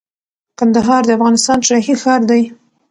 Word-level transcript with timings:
کندهار 0.57 1.01
د 1.05 1.09
افغانستان 1.17 1.59
شاهي 1.67 1.95
ښار 2.01 2.21
دي 2.29 2.41